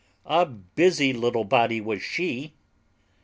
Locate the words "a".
0.25-0.47